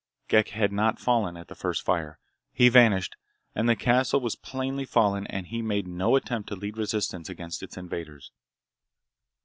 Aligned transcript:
Ghek 0.29 0.47
had 0.47 0.71
not 0.71 0.97
fallen 0.97 1.37
at 1.37 1.47
the 1.47 1.53
first 1.53 1.83
fire. 1.83 2.17
He 2.51 2.69
vanished, 2.69 3.15
and 3.53 3.69
the 3.69 3.75
castle 3.75 4.19
was 4.19 4.35
plainly 4.35 4.83
fallen 4.83 5.27
and 5.27 5.45
he 5.45 5.61
made 5.61 5.87
no 5.87 6.15
attempt 6.15 6.49
to 6.49 6.55
lead 6.55 6.75
resistance 6.75 7.29
against 7.29 7.61
its 7.61 7.77
invaders. 7.77 8.31